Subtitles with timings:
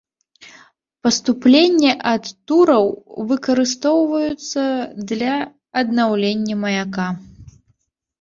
[1.07, 2.85] Паступлення ад тураў
[3.31, 4.63] выкарыстоўваюцца
[5.11, 5.35] для
[5.83, 7.07] аднаўлення маяка.